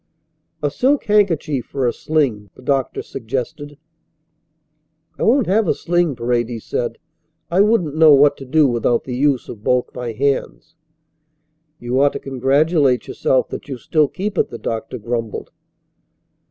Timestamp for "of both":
9.47-9.93